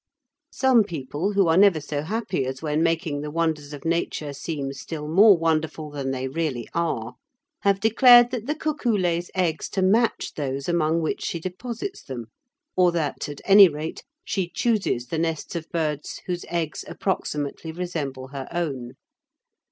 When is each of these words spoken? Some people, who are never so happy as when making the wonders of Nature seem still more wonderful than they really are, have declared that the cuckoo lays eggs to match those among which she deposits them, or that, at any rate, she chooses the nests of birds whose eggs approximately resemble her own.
Some 0.51 0.83
people, 0.83 1.33
who 1.33 1.47
are 1.47 1.57
never 1.57 1.79
so 1.79 2.01
happy 2.01 2.43
as 2.47 2.63
when 2.63 2.81
making 2.81 3.21
the 3.21 3.29
wonders 3.29 3.71
of 3.71 3.85
Nature 3.85 4.33
seem 4.33 4.73
still 4.73 5.07
more 5.07 5.37
wonderful 5.37 5.91
than 5.91 6.09
they 6.09 6.27
really 6.27 6.67
are, 6.73 7.17
have 7.59 7.79
declared 7.79 8.31
that 8.31 8.47
the 8.47 8.55
cuckoo 8.55 8.97
lays 8.97 9.29
eggs 9.35 9.69
to 9.69 9.83
match 9.83 10.33
those 10.33 10.67
among 10.67 11.03
which 11.03 11.23
she 11.23 11.39
deposits 11.39 12.01
them, 12.01 12.31
or 12.75 12.91
that, 12.93 13.29
at 13.29 13.41
any 13.45 13.69
rate, 13.69 14.01
she 14.25 14.49
chooses 14.49 15.05
the 15.05 15.19
nests 15.19 15.55
of 15.55 15.69
birds 15.69 16.23
whose 16.25 16.45
eggs 16.49 16.83
approximately 16.87 17.71
resemble 17.71 18.29
her 18.29 18.47
own. 18.51 18.93